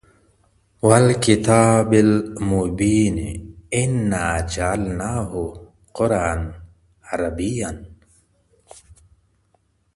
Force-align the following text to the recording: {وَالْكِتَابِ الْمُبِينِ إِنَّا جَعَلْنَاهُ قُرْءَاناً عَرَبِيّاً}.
{وَالْكِتَابِ 0.81 1.93
الْمُبِينِ 1.93 3.17
إِنَّا 3.73 4.39
جَعَلْنَاهُ 4.45 5.53
قُرْءَاناً 5.93 6.63
عَرَبِيّاً}. 7.03 7.85